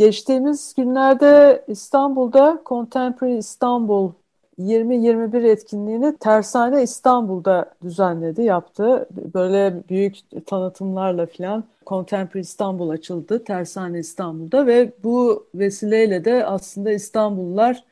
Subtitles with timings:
[0.00, 4.12] Geçtiğimiz günlerde İstanbul'da Contemporary İstanbul
[4.52, 9.08] 2021 etkinliğini Tersane İstanbul'da düzenledi, yaptı.
[9.34, 17.84] Böyle büyük tanıtımlarla falan Contemporary İstanbul açıldı, Tersane İstanbul'da ve bu vesileyle de aslında İstanbullular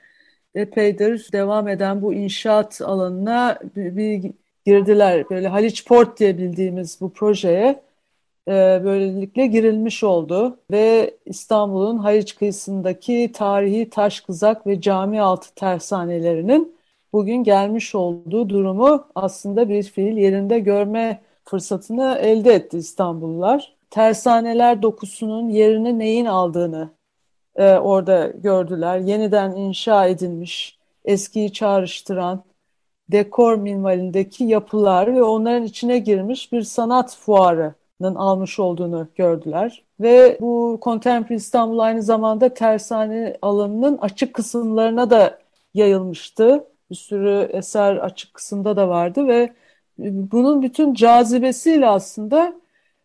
[0.54, 4.32] epeydir devam eden bu inşaat alanına bir,
[4.66, 5.30] girdiler.
[5.30, 7.87] Böyle Haliç Port diye bildiğimiz bu projeye
[8.84, 16.76] böylelikle girilmiş oldu ve İstanbul'un Haliç kıyısındaki tarihi taş kızak ve cami altı tersanelerinin
[17.12, 23.76] bugün gelmiş olduğu durumu aslında bir fiil yerinde görme fırsatını elde etti İstanbullular.
[23.90, 26.90] Tersaneler dokusunun yerini neyin aldığını
[27.56, 28.98] e, orada gördüler.
[28.98, 32.44] Yeniden inşa edilmiş, eskiyi çağrıştıran,
[33.12, 39.84] dekor minvalindeki yapılar ve onların içine girmiş bir sanat fuarı almış olduğunu gördüler.
[40.00, 45.38] Ve bu Contemporary İstanbul aynı zamanda tersane alanının açık kısımlarına da
[45.74, 46.64] yayılmıştı.
[46.90, 49.52] Bir sürü eser açık kısımda da vardı ve
[49.98, 52.54] bunun bütün cazibesiyle aslında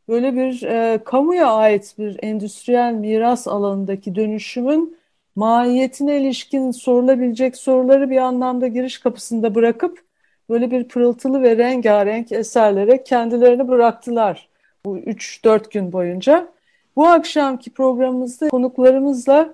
[0.08, 4.98] böyle bir e, kamuya ait bir endüstriyel miras alanındaki dönüşümün
[5.36, 10.00] mahiyetine ilişkin sorulabilecek soruları bir anlamda giriş kapısında bırakıp
[10.50, 14.50] böyle bir pırıltılı ve rengarenk eserlere kendilerini bıraktılar
[14.86, 16.48] bu 3-4 gün boyunca.
[16.96, 19.54] Bu akşamki programımızda konuklarımızla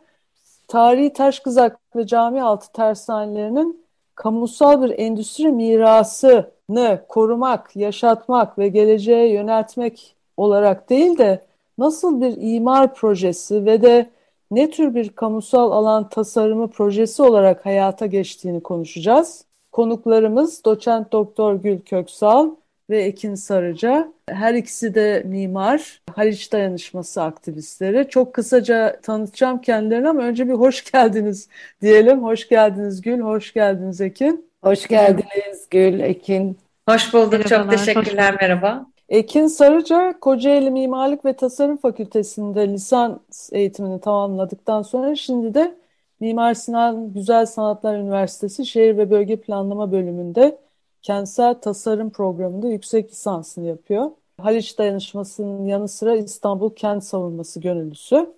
[0.68, 3.86] tarihi taş kızak ve cami altı tersanelerinin
[4.16, 11.42] kamusal bir endüstri mirasını korumak, yaşatmak ve geleceğe yöneltmek olarak değil de
[11.78, 14.10] nasıl bir imar projesi ve de
[14.52, 19.45] ne tür bir kamusal alan tasarımı projesi olarak hayata geçtiğini konuşacağız.
[19.72, 22.50] Konuklarımız doçent doktor Gül Köksal
[22.89, 24.14] ve Ekin Sarıca.
[24.30, 28.10] Her ikisi de mimar, Haliç Dayanışması aktivistleri.
[28.10, 31.50] Çok kısaca tanıtacağım kendilerini ama önce bir hoş geldiniz
[31.82, 32.23] diyelim.
[32.23, 34.50] Hoş geldiniz Gül, hoş geldiniz Ekin.
[34.64, 36.58] Hoş geldiniz Gül, Ekin.
[36.89, 38.86] Hoş bulduk, Merhabalar, çok teşekkürler, hoş merhaba.
[39.10, 45.76] Ekin Sarıca, Kocaeli Mimarlık ve Tasarım Fakültesi'nde lisans eğitimini tamamladıktan sonra şimdi de
[46.20, 50.58] Mimar Sinan Güzel Sanatlar Üniversitesi Şehir ve Bölge Planlama bölümünde
[51.02, 54.11] kentsel tasarım programında yüksek lisansını yapıyor.
[54.37, 58.33] Haliç Dayanışması'nın yanı sıra İstanbul Kent Savunması gönüllüsü.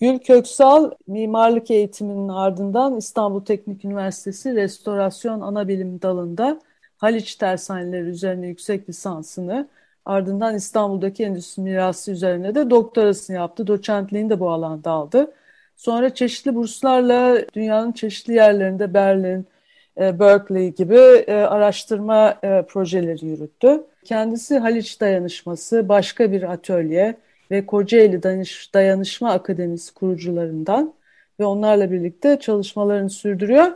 [0.00, 6.60] Gül Köksal mimarlık eğitiminin ardından İstanbul Teknik Üniversitesi Restorasyon Anabilim dalında
[6.98, 9.68] Haliç tersaneleri üzerine yüksek lisansını
[10.04, 13.66] ardından İstanbul'daki endüstri mirası üzerine de doktorasını yaptı.
[13.66, 15.32] Doçentliğini de bu alanda aldı.
[15.76, 19.46] Sonra çeşitli burslarla dünyanın çeşitli yerlerinde Berlin,
[19.96, 20.96] Berkeley gibi
[21.26, 23.84] e, araştırma e, projeleri yürüttü.
[24.04, 27.16] Kendisi Haliç Dayanışması, başka bir atölye
[27.50, 28.22] ve Kocaeli
[28.74, 30.94] Dayanışma Akademisi kurucularından
[31.40, 33.72] ve onlarla birlikte çalışmalarını sürdürüyor.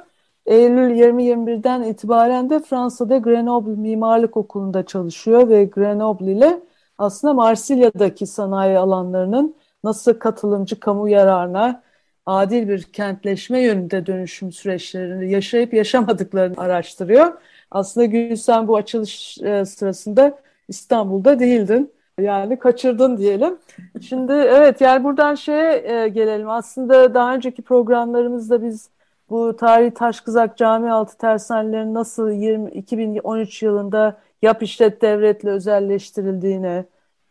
[0.47, 6.61] Eylül 2021'den itibaren de Fransa'da Grenoble Mimarlık Okulu'nda çalışıyor ve Grenoble ile
[6.99, 9.55] aslında Marsilya'daki sanayi alanlarının
[9.85, 11.83] nasıl katılımcı kamu yararına
[12.27, 17.33] adil bir kentleşme yönünde dönüşüm süreçlerini yaşayıp yaşamadıklarını araştırıyor.
[17.71, 21.93] Aslında Gülsen bu açılış e, sırasında İstanbul'da değildin.
[22.21, 23.59] Yani kaçırdın diyelim.
[24.09, 26.51] Şimdi evet yani buradan şeye e, gelelim.
[26.51, 28.91] Aslında daha önceki programlarımızda biz
[29.31, 36.85] bu tarihi Taşkızak Cami altı tersanelerin nasıl 20, 2013 yılında yap işlet devletle özelleştirildiğine,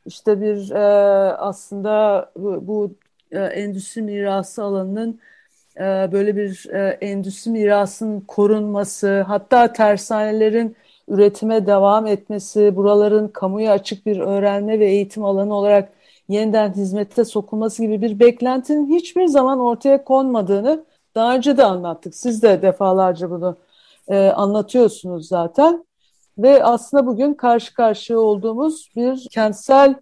[0.06, 0.80] işte bir e,
[1.34, 2.92] aslında bu, bu
[3.34, 5.20] e, endüstri mirası alanının
[5.78, 5.82] e,
[6.12, 10.76] böyle bir e, endüstri mirasının korunması, hatta tersanelerin
[11.08, 15.90] üretime devam etmesi, buraların kamuya açık bir öğrenme ve eğitim alanı olarak
[16.30, 20.86] yeniden hizmete sokulması gibi bir beklentinin hiçbir zaman ortaya konmadığını
[21.16, 22.16] daha önce de anlattık.
[22.16, 23.58] Siz de defalarca bunu
[24.08, 25.86] e, anlatıyorsunuz zaten.
[26.38, 29.96] Ve aslında bugün karşı karşıya olduğumuz bir kentsel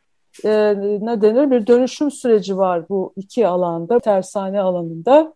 [0.45, 0.49] e,
[1.01, 5.33] ne denir bir dönüşüm süreci var bu iki alanda, tersane alanında.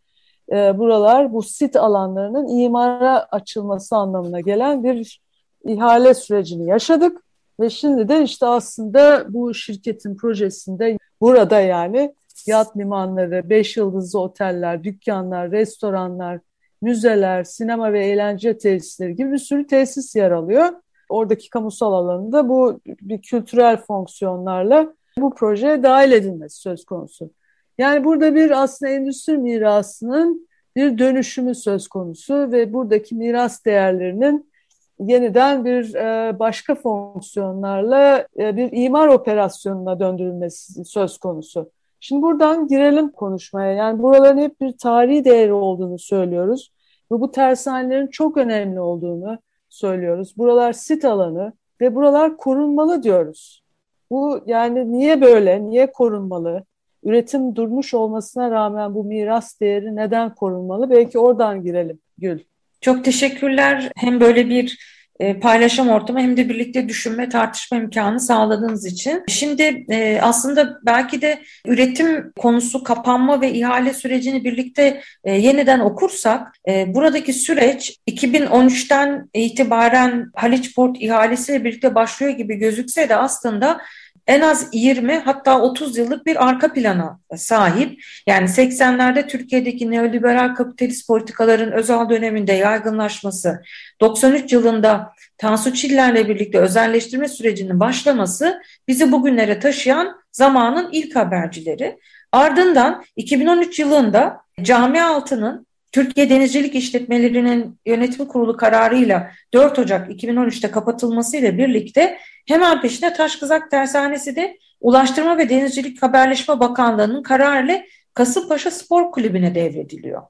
[0.52, 5.22] E, buralar bu sit alanlarının imara açılması anlamına gelen bir
[5.66, 7.22] ihale sürecini yaşadık.
[7.60, 12.16] Ve şimdi de işte aslında bu şirketin projesinde burada yani
[12.48, 16.40] yat limanları, beş yıldızlı oteller, dükkanlar, restoranlar,
[16.82, 20.70] müzeler, sinema ve eğlence tesisleri gibi bir sürü tesis yer alıyor.
[21.10, 27.30] Oradaki kamusal alanında bu bir kültürel fonksiyonlarla bu projeye dahil edilmesi söz konusu.
[27.78, 34.52] Yani burada bir aslında endüstri mirasının bir dönüşümü söz konusu ve buradaki miras değerlerinin
[35.00, 41.72] yeniden bir e, başka fonksiyonlarla e, bir imar operasyonuna döndürülmesi söz konusu.
[42.00, 43.74] Şimdi buradan girelim konuşmaya.
[43.74, 46.72] Yani buraların hep bir tarihi değeri olduğunu söylüyoruz.
[47.12, 49.38] Ve bu tersanelerin çok önemli olduğunu
[49.76, 50.38] söylüyoruz.
[50.38, 53.64] Buralar sit alanı ve buralar korunmalı diyoruz.
[54.12, 56.64] Bu yani niye böyle, niye korunmalı?
[57.04, 60.90] Üretim durmuş olmasına rağmen bu miras değeri neden korunmalı?
[60.90, 62.40] Belki oradan girelim Gül.
[62.82, 63.92] Çok teşekkürler.
[63.96, 64.80] Hem böyle bir
[65.20, 69.24] e, paylaşım ortamı hem de birlikte düşünme, tartışma imkanı sağladığınız için.
[69.28, 76.56] Şimdi e, aslında belki de üretim konusu kapanma ve ihale sürecini birlikte e, yeniden okursak
[76.88, 83.82] buradaki süreç 2013'ten itibaren Haliç Port ihalesiyle birlikte başlıyor gibi gözükse de aslında
[84.28, 88.04] en az 20 hatta 30 yıllık bir arka plana sahip.
[88.28, 93.62] Yani 80'lerde Türkiye'deki neoliberal kapitalist politikaların özel döneminde yaygınlaşması,
[94.02, 102.00] 93 yılında Tansu Çiller'le birlikte özelleştirme sürecinin başlaması bizi bugünlere taşıyan zamanın ilk habercileri.
[102.32, 111.58] Ardından 2013 yılında cami altının Türkiye Denizcilik İşletmelerinin Yönetim Kurulu kararıyla 4 Ocak 2013'te kapatılmasıyla
[111.58, 117.82] birlikte hemen peşinde Taşkızak Tersanesi de Ulaştırma ve Denizcilik Haberleşme Bakanlığı'nın kararıyla
[118.14, 120.22] Kasımpaşa Spor Kulübü'ne devrediliyor.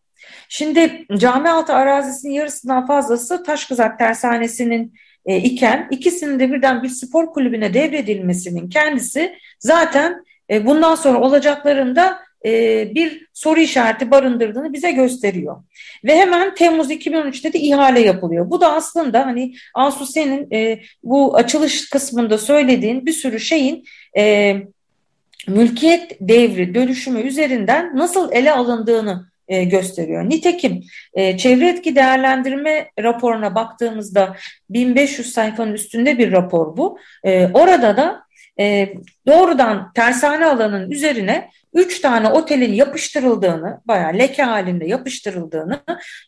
[0.49, 4.93] Şimdi cami altı arazisinin yarısından fazlası Taşkızak Tersanesi'nin
[5.25, 12.24] e, iken ikisinin de birden bir spor kulübüne devredilmesinin kendisi zaten e, bundan sonra olacaklarında
[12.45, 15.63] e, bir soru işareti barındırdığını bize gösteriyor.
[16.03, 18.49] Ve hemen Temmuz 2013'te de ihale yapılıyor.
[18.49, 23.83] Bu da aslında hani Ansu senin e, bu açılış kısmında söylediğin bir sürü şeyin
[24.17, 24.55] e,
[25.47, 30.29] mülkiyet devri dönüşümü üzerinden nasıl ele alındığını gösteriyor.
[30.29, 30.83] Nitekim
[31.13, 34.35] e, çevre etki değerlendirme raporuna baktığımızda
[34.69, 36.99] 1500 sayfanın üstünde bir rapor bu.
[37.53, 38.24] Orada da
[38.59, 38.93] e,
[39.27, 45.79] doğrudan tersane alanının üzerine üç tane otelin yapıştırıldığını, bayağı leke halinde yapıştırıldığını,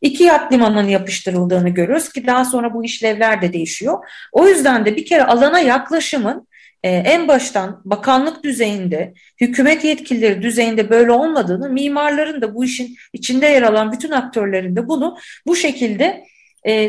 [0.02, 4.08] iki yat limanının yapıştırıldığını görüyoruz ki daha sonra bu işlevler de değişiyor.
[4.32, 6.48] O yüzden de bir kere alana yaklaşımın
[6.84, 13.46] e, en baştan bakanlık düzeyinde, hükümet yetkilileri düzeyinde böyle olmadığını, mimarların da bu işin içinde
[13.46, 16.24] yer alan bütün aktörlerin de bunu bu şekilde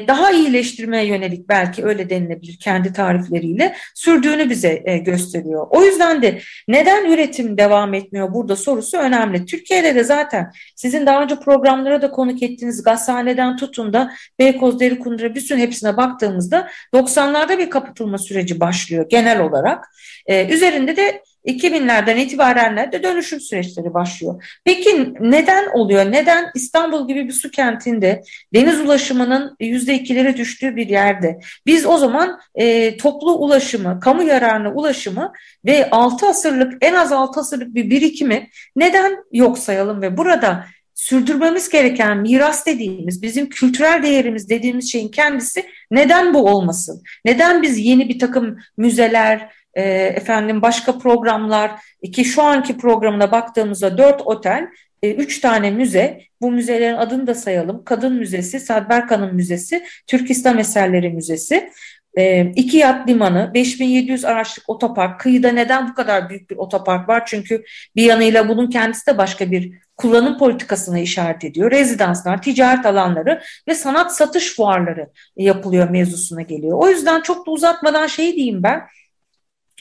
[0.09, 5.67] daha iyileştirmeye yönelik belki öyle denilebilir kendi tarifleriyle sürdüğünü bize e, gösteriyor.
[5.71, 9.47] O yüzden de neden üretim devam etmiyor burada sorusu önemli.
[9.47, 15.35] Türkiye'de de zaten sizin daha önce programlara da konuk ettiğiniz gazhaneden tutun da Beykoz, Derikundura
[15.35, 19.85] bütün hepsine baktığımızda 90'larda bir kapatılma süreci başlıyor genel olarak.
[20.27, 24.61] Ee, üzerinde de 2000'lerden itibaren de dönüşüm süreçleri başlıyor.
[24.65, 26.13] Peki neden oluyor?
[26.13, 28.23] Neden İstanbul gibi bir su kentinde
[28.55, 35.33] deniz ulaşımının %2'lere düştüğü bir yerde biz o zaman e, toplu ulaşımı, kamu yararına ulaşımı
[35.65, 40.65] ve 6 asırlık en az 6 asırlık bir birikimi neden yok sayalım ve burada
[40.99, 47.03] sürdürmemiz gereken miras dediğimiz, bizim kültürel değerimiz dediğimiz şeyin kendisi neden bu olmasın?
[47.25, 49.83] Neden biz yeni bir takım müzeler, e,
[50.17, 51.71] efendim başka programlar
[52.13, 54.69] ki şu anki programına baktığımızda dört otel,
[55.03, 57.85] e, üç tane müze, bu müzelerin adını da sayalım.
[57.85, 61.71] Kadın Müzesi, Sadberkan'ın Müzesi, Türk İslam Eserleri Müzesi.
[62.17, 65.21] E, iki yat limanı, 5700 araçlık otopark.
[65.21, 67.23] Kıyıda neden bu kadar büyük bir otopark var?
[67.27, 67.65] Çünkü
[67.97, 71.71] bir yanıyla bunun kendisi de başka bir kullanım politikasına işaret ediyor.
[71.71, 76.79] Rezidanslar, ticaret alanları ve sanat satış fuarları yapılıyor mevzusuna geliyor.
[76.81, 78.83] O yüzden çok da uzatmadan şey diyeyim ben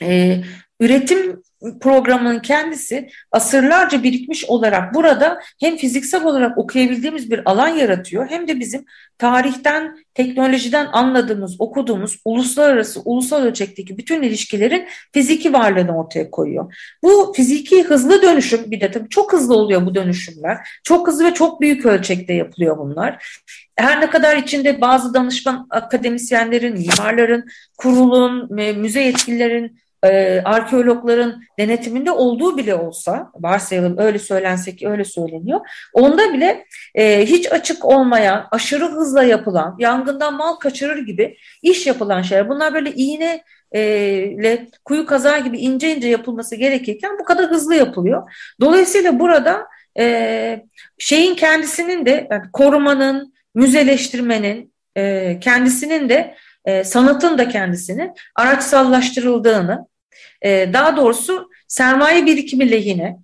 [0.01, 0.41] e,
[0.79, 1.41] üretim
[1.81, 8.59] programının kendisi asırlarca birikmiş olarak burada hem fiziksel olarak okuyabildiğimiz bir alan yaratıyor hem de
[8.59, 8.85] bizim
[9.17, 16.75] tarihten, teknolojiden anladığımız, okuduğumuz uluslararası, ulusal ölçekteki bütün ilişkilerin fiziki varlığını ortaya koyuyor.
[17.03, 20.57] Bu fiziki hızlı dönüşüm bir de tabii çok hızlı oluyor bu dönüşümler.
[20.83, 23.41] Çok hızlı ve çok büyük ölçekte yapılıyor bunlar.
[23.75, 27.45] Her ne kadar içinde bazı danışman akademisyenlerin, mimarların,
[27.77, 35.59] kurulun, müze yetkililerin e, arkeologların denetiminde olduğu bile olsa, varsayalım öyle söylense ki öyle söyleniyor,
[35.93, 42.21] onda bile e, hiç açık olmayan, aşırı hızla yapılan, yangından mal kaçırır gibi iş yapılan
[42.21, 42.49] şeyler.
[42.49, 48.31] Bunlar böyle iğne ile kuyu kaza gibi ince ince yapılması gerekirken bu kadar hızlı yapılıyor.
[48.61, 49.67] Dolayısıyla burada
[49.99, 50.65] e,
[50.97, 56.35] şeyin kendisinin de yani korumanın, müzeleştirmenin e, kendisinin de
[56.65, 59.87] e, sanatın da kendisinin araçsallaştırıldığını,
[60.41, 63.17] e, daha doğrusu sermaye birikimi lehine,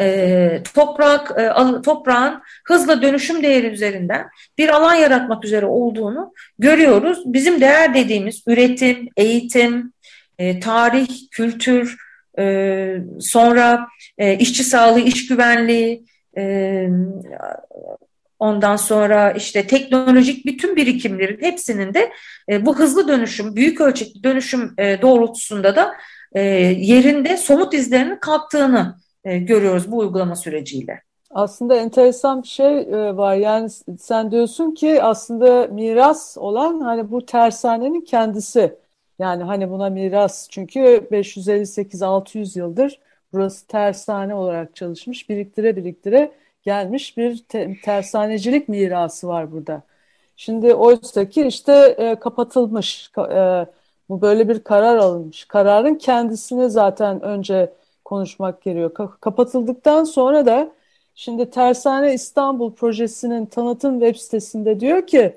[0.00, 4.26] e, toprak e, toprağın hızla dönüşüm değeri üzerinden
[4.58, 7.22] bir alan yaratmak üzere olduğunu görüyoruz.
[7.26, 9.92] Bizim değer dediğimiz üretim, eğitim,
[10.38, 11.96] e, tarih, kültür,
[12.38, 16.04] e, sonra e, işçi sağlığı, iş güvenliği,
[16.36, 16.88] e,
[18.38, 22.12] ondan sonra işte teknolojik bütün birikimlerin hepsinin de
[22.50, 25.92] e, bu hızlı dönüşüm, büyük ölçekli dönüşüm e, doğrultusunda da
[26.36, 26.40] e,
[26.78, 31.02] yerinde somut izlerinin kalktığını e, görüyoruz bu uygulama süreciyle.
[31.30, 33.36] Aslında enteresan bir şey e, var.
[33.36, 38.76] Yani sen diyorsun ki aslında miras olan hani bu tersanenin kendisi.
[39.18, 43.00] Yani hani buna miras çünkü 558-600 yıldır
[43.32, 45.28] burası tersane olarak çalışmış.
[45.28, 49.82] Biriktire biriktire gelmiş bir te tersanecilik mirası var burada.
[50.36, 53.10] Şimdi oysa ki işte e, kapatılmış.
[53.18, 53.66] E,
[54.08, 55.44] bu böyle bir karar alınmış.
[55.44, 57.72] Kararın kendisini zaten önce
[58.04, 59.10] konuşmak gerekiyor.
[59.20, 60.72] Kapatıldıktan sonra da
[61.14, 65.36] şimdi Tersane İstanbul projesinin tanıtım web sitesinde diyor ki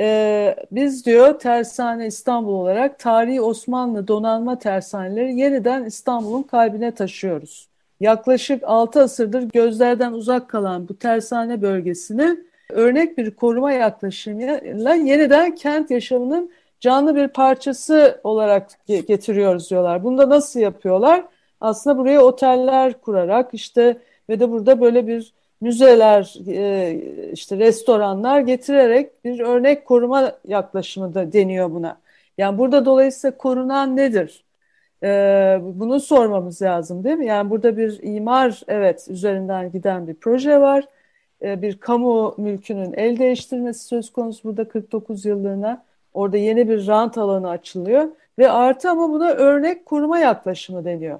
[0.00, 7.68] e, biz diyor Tersane İstanbul olarak tarihi Osmanlı donanma tersaneleri yeniden İstanbul'un kalbine taşıyoruz.
[8.00, 12.38] Yaklaşık 6 asırdır gözlerden uzak kalan bu tersane bölgesini
[12.70, 20.04] örnek bir koruma yaklaşımıyla yeniden kent yaşamının canlı bir parçası olarak getiriyoruz diyorlar.
[20.04, 21.24] Bunu da nasıl yapıyorlar?
[21.60, 29.24] aslında buraya oteller kurarak işte ve de burada böyle bir müzeler, e, işte restoranlar getirerek
[29.24, 32.00] bir örnek koruma yaklaşımı da deniyor buna.
[32.38, 34.44] Yani burada dolayısıyla korunan nedir?
[35.02, 35.08] E,
[35.62, 37.26] bunu sormamız lazım değil mi?
[37.26, 40.84] Yani burada bir imar, evet üzerinden giden bir proje var.
[41.42, 45.84] E, bir kamu mülkünün el değiştirmesi söz konusu burada 49 yıllığına.
[46.14, 51.18] Orada yeni bir rant alanı açılıyor ve artı ama buna örnek koruma yaklaşımı deniyor.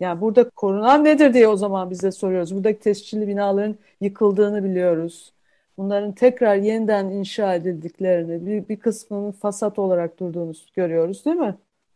[0.00, 2.54] Yani burada korunan nedir diye o zaman biz de soruyoruz.
[2.54, 5.32] Buradaki tescilli binaların yıkıldığını biliyoruz.
[5.78, 11.54] Bunların tekrar yeniden inşa edildiklerini, bir, bir kısmının fasat olarak durduğunu görüyoruz değil mi?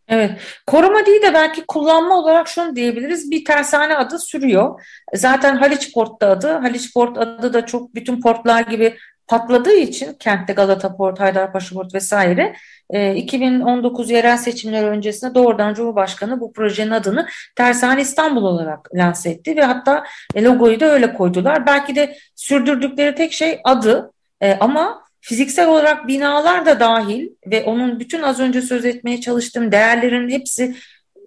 [0.08, 0.30] Evet,
[0.66, 3.30] koruma değil de belki kullanma olarak şunu diyebiliriz.
[3.30, 4.80] Bir tersane adı sürüyor.
[5.14, 6.52] Zaten Haliç Port'ta adı.
[6.52, 8.94] Haliç Port adı da çok bütün portlar gibi
[9.30, 12.56] patladığı için kentte Galata Port, Haydarpaşa Port vesaire
[13.16, 19.56] 2019 ee, yerel seçimler öncesinde doğrudan Cumhurbaşkanı bu projenin adını Tersane İstanbul olarak lanse etti
[19.56, 21.66] ve hatta e, logoyu da öyle koydular.
[21.66, 28.00] Belki de sürdürdükleri tek şey adı e, ama fiziksel olarak binalar da dahil ve onun
[28.00, 30.76] bütün az önce söz etmeye çalıştığım değerlerin hepsi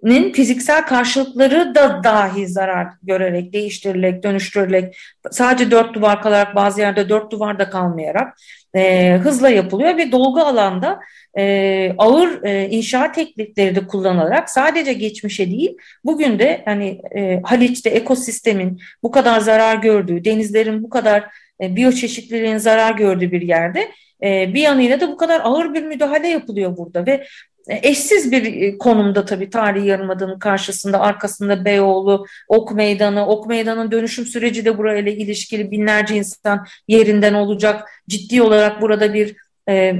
[0.04, 4.96] nin fiziksel karşılıkları da dahi zarar görerek, değiştirilerek, dönüştürülerek
[5.30, 8.36] sadece dört duvar kalarak bazı yerde dört duvar da kalmayarak
[8.74, 11.00] e, hızla yapılıyor ve dolgu alanda
[11.38, 17.90] e, ağır e, inşaat teknikleri de kullanılarak sadece geçmişe değil bugün de hani e, Haliç'te
[17.90, 21.24] ekosistemin bu kadar zarar gördüğü, denizlerin bu kadar
[21.62, 23.90] e, biyoçeşitliliğin zarar gördüğü bir yerde
[24.22, 27.26] e, bir yanıyla da bu kadar ağır bir müdahale yapılıyor burada ve
[27.68, 34.26] eşsiz bir e, konumda tabii tarihi yarımadığının karşısında arkasında Beyoğlu, Ok Meydanı, Ok Meydanı'nın dönüşüm
[34.26, 37.90] süreci de burayla ilişkili binlerce insan yerinden olacak.
[38.08, 39.36] Ciddi olarak burada bir
[39.68, 39.94] e,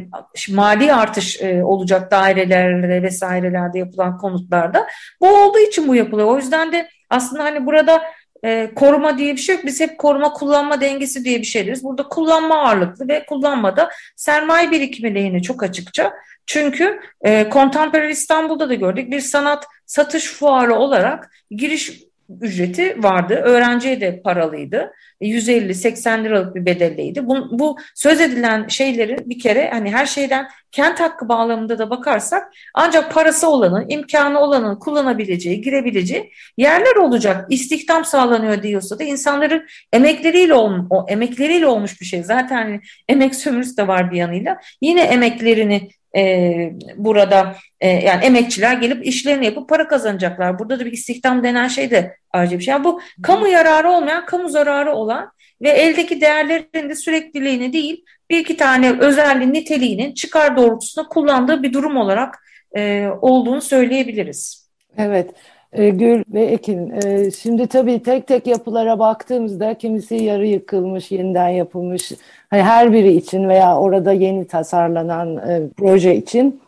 [0.50, 4.86] mali artış e, olacak dairelerde vesairelerde yapılan konutlarda.
[5.20, 6.28] Bu olduğu için bu yapılıyor.
[6.28, 8.02] O yüzden de aslında hani burada
[8.44, 9.64] e, koruma diye bir şey yok.
[9.64, 11.84] Biz hep koruma kullanma dengesi diye bir şey deriz.
[11.84, 16.12] Burada kullanma ağırlıklı ve kullanmada sermaye birikimi lehine çok açıkça.
[16.46, 22.04] Çünkü e, Contemporary İstanbul'da da gördük bir sanat satış fuarı olarak giriş
[22.40, 23.34] ücreti vardı.
[23.34, 24.92] Öğrenciye de paralıydı.
[25.20, 27.26] 150-80 e, liralık bir bedelliydi.
[27.26, 32.52] Bu, bu söz edilen şeyleri bir kere hani her şeyden kent hakkı bağlamında da bakarsak
[32.74, 37.46] ancak parası olanın, imkanı olanın kullanabileceği, girebileceği yerler olacak.
[37.50, 42.22] İstihdam sağlanıyor diyorsa da insanların emekleriyle o emekleriyle olmuş bir şey.
[42.22, 44.58] Zaten hani emek sömürüsü de var bir yanıyla.
[44.80, 50.58] Yine emeklerini e, burada e, yani emekçiler gelip işlerini yapıp para kazanacaklar.
[50.58, 52.72] Burada da bir istihdam denen şey de ayrıca bir şey.
[52.72, 55.30] Yani bu kamu yararı olmayan, kamu zararı olan
[55.62, 61.72] ve eldeki değerlerin de sürekliliğini değil bir iki tane özelliğin niteliğinin çıkar doğrultusunda kullandığı bir
[61.72, 62.44] durum olarak
[62.76, 64.70] e, olduğunu söyleyebiliriz.
[64.96, 65.30] Evet.
[65.74, 71.48] E, Gül ve Ekin, e, şimdi tabii tek tek yapılara baktığımızda kimisi yarı yıkılmış, yeniden
[71.48, 72.12] yapılmış,
[72.50, 76.60] hani her biri için veya orada yeni tasarlanan e, proje için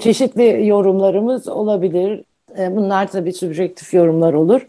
[0.00, 2.24] çeşitli yorumlarımız olabilir.
[2.58, 4.66] Bunlar tabii subjektif yorumlar olur.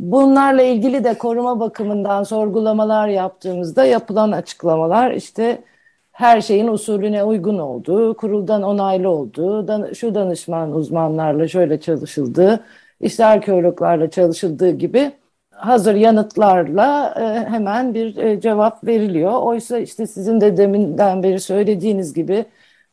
[0.00, 5.58] Bunlarla ilgili de koruma bakımından sorgulamalar yaptığımızda yapılan açıklamalar işte
[6.12, 12.60] her şeyin usulüne uygun olduğu, kuruldan onaylı olduğu, şu danışman uzmanlarla şöyle çalışıldığı,
[13.04, 15.12] işte arkeologlarla çalışıldığı gibi
[15.50, 19.32] hazır yanıtlarla e, hemen bir e, cevap veriliyor.
[19.42, 22.44] Oysa işte sizin de deminden beri söylediğiniz gibi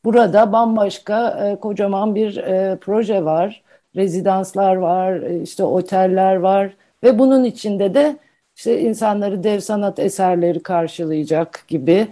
[0.05, 2.35] burada bambaşka e, kocaman bir
[2.81, 3.63] proje var.
[3.95, 8.17] Rezidanslar var, işte oteller var ve bunun içinde de
[8.55, 12.07] işte insanları dev sanat eserleri karşılayacak gibi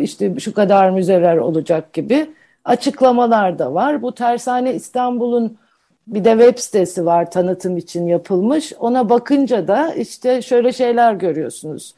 [0.00, 2.26] işte şu kadar müzeler olacak gibi
[2.64, 4.02] açıklamalar da var.
[4.02, 5.58] Bu Tersane İstanbul'un
[6.08, 8.72] bir de web sitesi var tanıtım için yapılmış.
[8.78, 11.94] Ona bakınca da işte şöyle şeyler görüyorsunuz.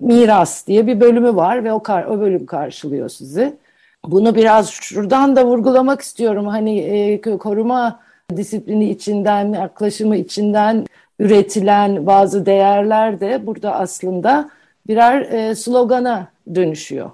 [0.00, 3.56] Miras diye bir bölümü var ve o, kar, o bölüm karşılıyor sizi.
[4.04, 6.46] Bunu biraz şuradan da vurgulamak istiyorum.
[6.46, 8.00] Hani e, koruma
[8.36, 10.86] disiplini içinden, yaklaşımı içinden
[11.18, 14.50] üretilen bazı değerler de burada aslında
[14.88, 17.10] birer e, slogana dönüşüyor.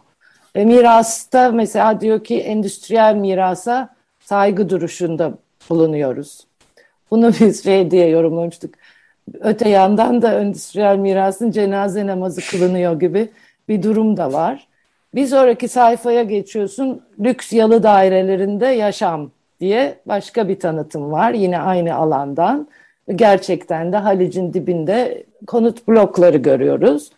[0.55, 3.89] E, mirasta mesela diyor ki endüstriyel mirasa
[4.21, 5.33] saygı duruşunda
[5.71, 6.47] bulunuyoruz.
[7.11, 8.79] Bunu biz şey diye yorumlamıştık.
[9.41, 13.29] Öte yandan da endüstriyel mirasın cenaze namazı kılınıyor gibi
[13.69, 14.69] bir durum da var.
[15.15, 17.03] Bir sonraki sayfaya geçiyorsun.
[17.21, 21.33] Lüks yalı dairelerinde yaşam diye başka bir tanıtım var.
[21.33, 22.69] Yine aynı alandan.
[23.17, 27.11] Gerçekten de Halic'in dibinde konut blokları görüyoruz.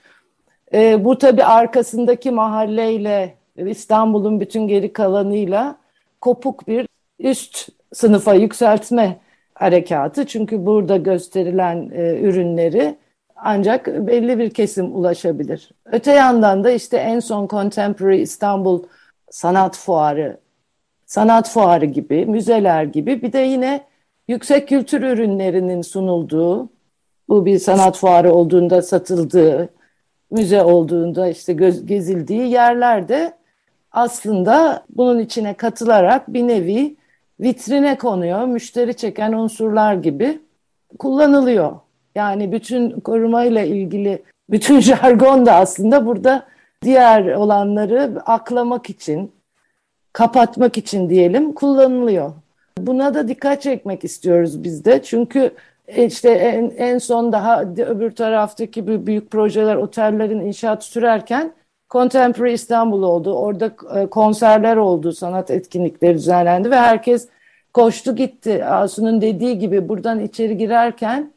[0.75, 5.77] E, bu tabii arkasındaki mahalleyle İstanbul'un bütün geri kalanıyla
[6.21, 9.17] kopuk bir üst sınıfa yükseltme
[9.55, 10.27] harekatı.
[10.27, 12.97] Çünkü burada gösterilen e, ürünleri
[13.37, 15.71] ancak belli bir kesim ulaşabilir.
[15.85, 18.83] Öte yandan da işte en son Contemporary İstanbul
[19.31, 20.41] Sanat Fuarı,
[21.07, 23.85] Sanat Fuarı gibi, müzeler gibi bir de yine
[24.29, 26.69] yüksek kültür ürünlerinin sunulduğu,
[27.29, 29.69] bu bir sanat fuarı olduğunda satıldığı,
[30.31, 33.33] müze olduğunda işte göz, gezildiği yerlerde
[33.93, 36.97] aslında bunun içine katılarak bir nevi
[37.41, 40.41] vitrine konuyor, müşteri çeken unsurlar gibi
[40.99, 41.73] kullanılıyor.
[42.15, 46.47] Yani bütün korumayla ilgili bütün jargon da aslında burada
[46.83, 49.33] diğer olanları aklamak için,
[50.13, 52.33] kapatmak için diyelim kullanılıyor.
[52.79, 55.03] Buna da dikkat çekmek istiyoruz biz de.
[55.03, 55.51] Çünkü
[55.97, 61.53] işte en, en son daha öbür taraftaki büyük projeler, otellerin inşaat sürerken
[61.95, 63.35] Contemporary İstanbul oldu.
[63.35, 67.29] Orada e, konserler oldu, sanat etkinlikleri düzenlendi ve herkes
[67.73, 68.65] koştu gitti.
[68.65, 71.33] Asu'nun dediği gibi buradan içeri girerken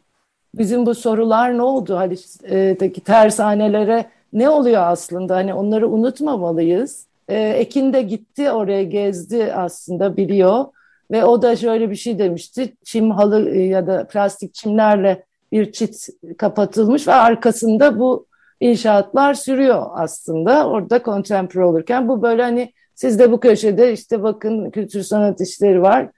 [0.55, 1.95] bizim bu sorular ne oldu?
[1.95, 5.35] Haliç'teki tersanelere ne oluyor aslında?
[5.35, 7.07] Hani onları unutmamalıyız.
[7.27, 10.65] E, Ekin de gitti oraya gezdi aslında biliyor.
[11.11, 12.73] Ve o da şöyle bir şey demişti.
[12.83, 18.25] Çim halı e, ya da plastik çimlerle bir çit kapatılmış ve arkasında bu
[18.59, 20.69] inşaatlar sürüyor aslında.
[20.69, 25.81] Orada kontemporary olurken bu böyle hani siz de bu köşede işte bakın kültür sanat işleri
[25.81, 26.09] var.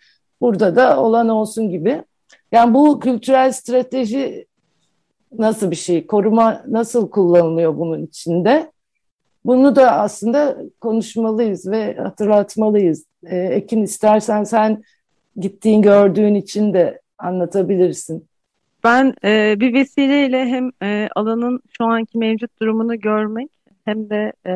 [0.42, 2.04] Burada da olan olsun gibi.
[2.52, 4.48] Yani bu kültürel strateji
[5.38, 6.08] nasıl bir şey?
[6.08, 8.72] Koruma nasıl kullanılıyor bunun içinde?
[9.46, 13.06] Bunu da aslında konuşmalıyız ve hatırlatmalıyız.
[13.24, 14.84] E, Ekin istersen sen
[15.36, 18.29] gittiğin gördüğün için de anlatabilirsin.
[18.84, 23.50] Ben e, bir vesileyle hem e, alanın şu anki mevcut durumunu görmek
[23.86, 24.52] hem de e,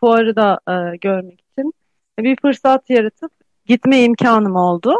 [0.00, 1.72] fuarı da e, görmek için
[2.18, 3.32] bir fırsat yaratıp
[3.66, 4.94] gitme imkanım oldu.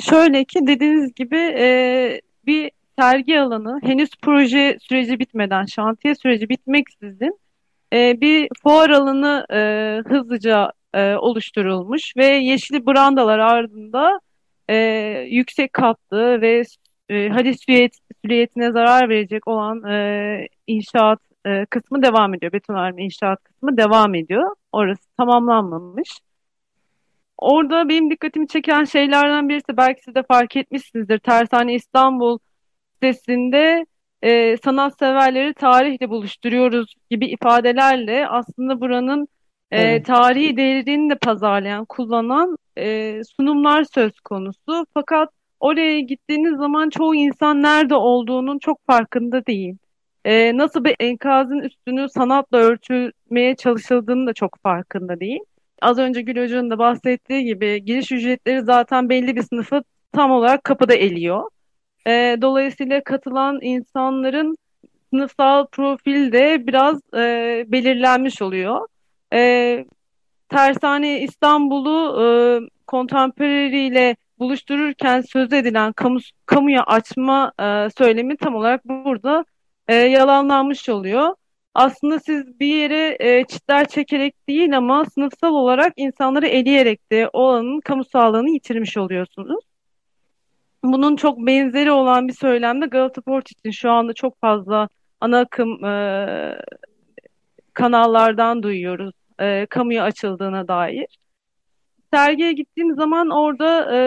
[0.00, 7.38] Şöyle ki dediğiniz gibi e, bir sergi alanı henüz proje süreci bitmeden, şantiye süreci bitmeksizin
[7.92, 9.58] e, bir fuar alanı e,
[10.08, 14.20] hızlıca e, oluşturulmuş ve yeşil brandalar ardında
[14.68, 14.76] e,
[15.30, 16.64] yüksek katlı ve
[17.08, 22.52] e, hadi süliyet, süliyetine zarar verecek olan e, inşaat e, kısmı devam ediyor.
[22.52, 24.56] Betonarme inşaat kısmı devam ediyor.
[24.72, 26.18] Orası tamamlanmamış.
[27.38, 31.18] Orada benim dikkatimi çeken şeylerden birisi belki siz de fark etmişsinizdir.
[31.18, 32.38] Tersane İstanbul
[32.94, 33.86] sitesinde
[34.22, 39.28] e, sanatseverleri tarihle buluşturuyoruz gibi ifadelerle aslında buranın
[39.70, 40.06] e, evet.
[40.06, 44.86] tarihi değerini de pazarlayan, kullanan e, sunumlar söz konusu.
[44.94, 45.28] Fakat
[45.64, 49.76] oraya gittiğiniz zaman çoğu insan nerede olduğunun çok farkında değil.
[50.24, 55.40] E, nasıl bir enkazın üstünü sanatla örtülmeye çalışıldığını da çok farkında değil.
[55.82, 60.64] Az önce Gül Hoca'nın da bahsettiği gibi giriş ücretleri zaten belli bir sınıfı tam olarak
[60.64, 61.50] kapıda eliyor.
[62.06, 64.56] E, dolayısıyla katılan insanların
[65.10, 68.86] sınıfsal profil de biraz e, belirlenmiş oluyor.
[69.32, 69.84] E,
[70.48, 72.24] Tersane İstanbul'u e,
[72.88, 79.44] Contemporary ile buluştururken söz edilen kamu, kamuya açma e, söylemi tam olarak burada
[79.88, 81.34] e, yalanlanmış oluyor.
[81.74, 87.48] aslında siz bir yere e, çitler çekerek değil ama sınıfsal olarak insanları eleyerek de o
[87.48, 89.64] alanın kamusallığını yitirmiş oluyorsunuz.
[90.84, 94.88] Bunun çok benzeri olan bir söylemde Galata Port için şu anda çok fazla
[95.20, 96.56] ana akım e,
[97.74, 101.06] kanallardan duyuyoruz e, kamuya açıldığına dair.
[102.14, 103.98] Sergiye gittiğim zaman orada e,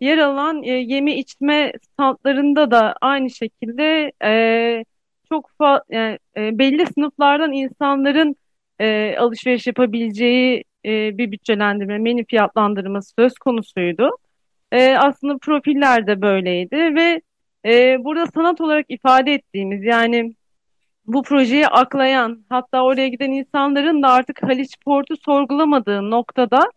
[0.00, 4.84] yer alan e, yeme içme standlarında da aynı şekilde e,
[5.28, 8.36] çok fa yani, e, belli sınıflardan insanların
[8.78, 14.10] e, alışveriş yapabileceği e, bir bütçelendirme, menü fiyatlandırması söz konusuydu.
[14.72, 17.20] E, aslında profiller de böyleydi ve
[17.64, 20.34] e, burada sanat olarak ifade ettiğimiz yani
[21.06, 26.70] bu projeyi aklayan hatta oraya giden insanların da artık Haliç Port'u sorgulamadığı noktada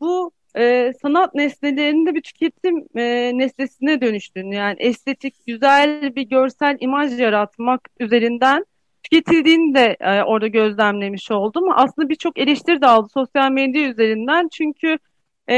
[0.00, 7.20] bu e, sanat nesnelerinde bir tüketim e, nesnesine dönüştüğünü yani estetik, güzel bir görsel imaj
[7.20, 8.64] yaratmak üzerinden
[9.02, 11.64] tüketildiğini de e, orada gözlemlemiş oldum.
[11.74, 14.98] Aslında birçok eleştiri de aldı sosyal medya üzerinden çünkü
[15.48, 15.54] e,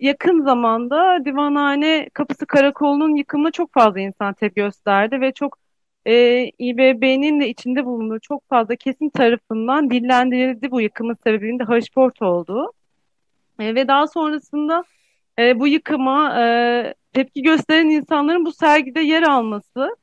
[0.00, 5.58] yakın zamanda Divanhane Kapısı Karakolu'nun yıkımına çok fazla insan tepki gösterdi ve çok
[6.06, 12.22] e, İBB'nin de içinde bulunduğu çok fazla kesim tarafından dillendirildi bu yıkımın sebebinin de Haşport
[12.22, 12.72] olduğu.
[13.60, 14.84] E, ve daha sonrasında
[15.38, 19.96] e, bu yıkıma e, tepki gösteren insanların bu sergide yer alması,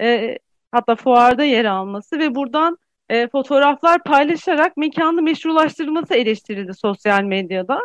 [0.00, 0.38] e,
[0.72, 7.80] hatta fuarda yer alması ve buradan e, fotoğraflar paylaşarak mekanı meşrulaştırılması eleştirildi sosyal medyada.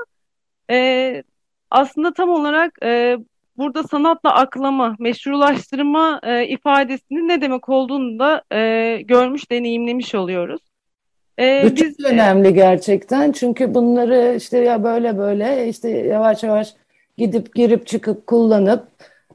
[0.72, 1.24] E,
[1.72, 3.18] aslında tam olarak e,
[3.58, 10.62] burada sanatla aklama, meşrulaştırma e, ifadesinin ne demek olduğunu da e, görmüş, deneyimlemiş oluyoruz.
[11.40, 13.32] Ee, Bu biz, çok önemli gerçekten.
[13.32, 16.74] Çünkü bunları işte ya böyle böyle işte yavaş yavaş
[17.18, 18.88] gidip girip çıkıp kullanıp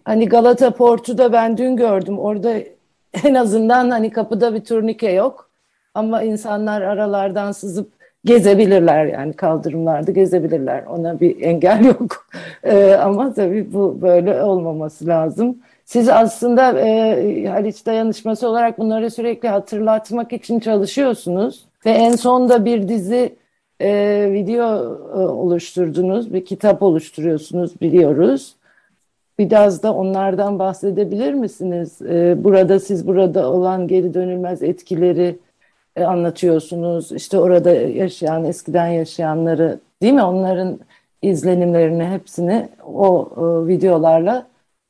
[0.05, 2.19] hani Galata Port'u da ben dün gördüm.
[2.19, 2.55] Orada
[3.25, 5.51] en azından hani kapıda bir turnike yok.
[5.95, 7.93] Ama insanlar aralardan sızıp
[8.25, 10.85] gezebilirler yani kaldırımlarda gezebilirler.
[10.87, 12.27] Ona bir engel yok.
[12.65, 15.59] Ee, ama tabii bu böyle olmaması lazım.
[15.85, 21.70] Siz aslında e, Haliç Dayanışması olarak bunları sürekli hatırlatmak için çalışıyorsunuz.
[21.87, 23.37] Ve en son da bir dizi
[23.81, 24.67] e, video
[25.15, 28.57] e, oluşturdunuz, bir kitap oluşturuyorsunuz biliyoruz.
[29.39, 32.03] Biraz da onlardan bahsedebilir misiniz?
[32.03, 35.39] E, burada siz burada olan geri dönülmez etkileri
[35.97, 37.13] e, anlatıyorsunuz.
[37.13, 40.23] İşte orada yaşayan, eskiden yaşayanları değil mi?
[40.23, 40.81] Onların
[41.23, 44.47] izlenimlerini hepsini o e, videolarla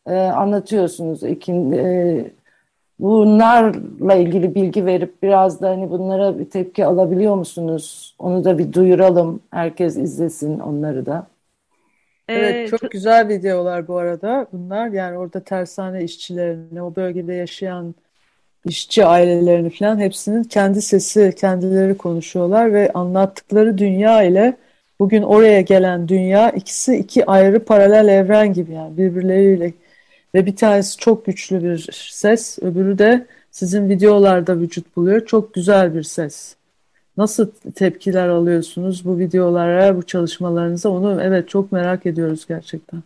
[0.07, 1.25] e, anlatıyorsunuz.
[1.25, 2.25] Ekin, e,
[3.01, 8.15] bunlarla ilgili bilgi verip biraz da hani bunlara bir tepki alabiliyor musunuz?
[8.19, 9.41] Onu da bir duyuralım.
[9.51, 11.27] Herkes izlesin onları da.
[12.29, 14.89] Evet çok güzel videolar bu arada bunlar.
[14.89, 17.95] Yani orada tersane işçilerini, o bölgede yaşayan
[18.65, 24.57] işçi ailelerini falan hepsinin kendi sesi, kendileri konuşuyorlar ve anlattıkları dünya ile
[25.01, 29.73] bugün oraya gelen dünya ikisi iki ayrı paralel evren gibi yani birbirleriyle
[30.35, 35.27] ve bir tanesi çok güçlü bir ses, öbürü de sizin videolarda vücut buluyor.
[35.27, 36.57] Çok güzel bir ses.
[37.17, 40.89] Nasıl tepkiler alıyorsunuz bu videolara, bu çalışmalarınıza?
[40.89, 43.03] Onu evet çok merak ediyoruz gerçekten.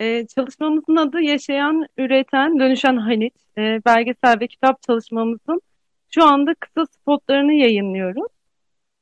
[0.00, 3.34] Ee, çalışmamızın adı Yaşayan, Üreten, Dönüşen Halit.
[3.58, 5.60] Ee, belgesel ve kitap çalışmamızın
[6.10, 8.32] şu anda kısa spotlarını yayınlıyoruz.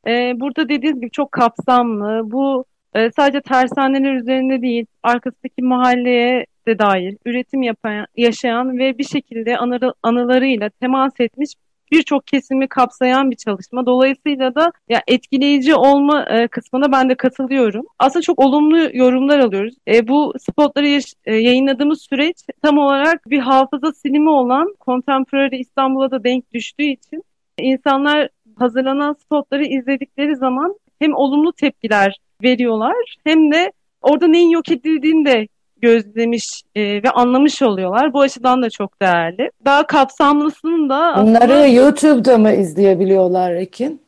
[0.07, 2.31] Ee, burada dediğiniz gibi çok kapsamlı.
[2.31, 9.05] Bu e, sadece tersaneler üzerinde değil, arkasındaki mahalleye de dair üretim yapan, yaşayan ve bir
[9.05, 11.55] şekilde anı, anılarıyla temas etmiş
[11.93, 13.87] birçok kesimi kapsayan bir çalışma.
[13.87, 17.87] Dolayısıyla da ya etkileyici olma e, kısmına ben de katılıyorum.
[17.99, 19.75] Aslında çok olumlu yorumlar alıyoruz.
[19.89, 26.11] E, bu spotları yaş- e, yayınladığımız süreç tam olarak bir hafıza silimi olan Contemporary İstanbul'a
[26.11, 27.25] da denk düştüğü için
[27.59, 33.73] insanlar hazırlanan spotları izledikleri zaman hem olumlu tepkiler veriyorlar hem de
[34.03, 35.49] orada neyin yok edildiğini de
[35.83, 38.13] gözlemiş e, ve anlamış oluyorlar.
[38.13, 39.51] Bu açıdan da çok değerli.
[39.65, 44.03] Daha kapsamlısını da Bunları aslında, YouTube'da mı izleyebiliyorlar Ekin?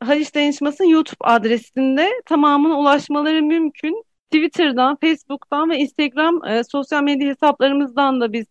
[0.00, 4.04] Haliç Dayanışması'nın YouTube adresinde tamamına ulaşmaları mümkün.
[4.30, 8.46] Twitter'dan, Facebook'tan ve Instagram e, sosyal medya hesaplarımızdan da biz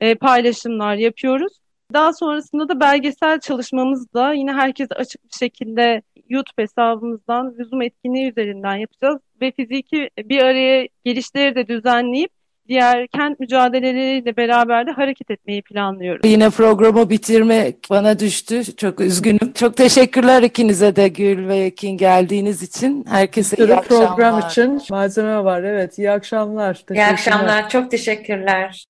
[0.00, 1.52] e, paylaşımlar yapıyoruz.
[1.92, 8.30] Daha sonrasında da belgesel çalışmamız da yine herkese açık bir şekilde YouTube hesabımızdan Zoom etkinliği
[8.30, 12.30] üzerinden yapacağız ve fiziki bir araya gelişleri de düzenleyip
[12.68, 16.30] diğer kent mücadeleleriyle beraber de hareket etmeyi planlıyoruz.
[16.30, 18.76] Yine programı bitirmek bana düştü.
[18.76, 19.52] Çok üzgünüm.
[19.54, 23.04] Çok teşekkürler ikinize de Gül ve Ekin geldiğiniz için.
[23.08, 24.08] Herkese iyi akşamlar.
[24.08, 25.62] program için malzeme var.
[25.62, 26.84] Evet, iyi akşamlar.
[26.90, 27.68] İyi akşamlar.
[27.68, 28.84] Çok teşekkürler.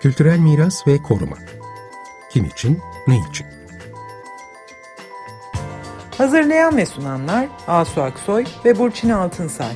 [0.00, 1.36] Kültürel miras ve koruma.
[2.32, 3.46] Kim için, ne için?
[6.18, 9.72] Hazırlayan ve sunanlar Asu Aksoy ve Burçin Altınsay.